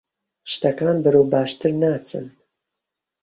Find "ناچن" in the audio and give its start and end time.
1.81-2.25